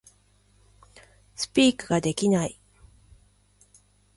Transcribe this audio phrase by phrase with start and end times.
[1.35, 2.59] Speak ができない